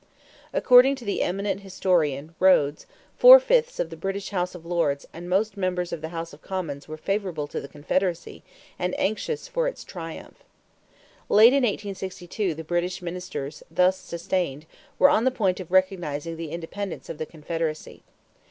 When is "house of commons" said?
6.09-6.87